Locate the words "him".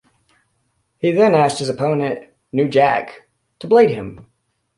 3.91-4.25